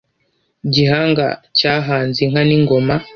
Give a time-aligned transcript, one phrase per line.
[0.73, 1.27] “Gihanga
[1.57, 2.95] cyahanze inka n’ingoma”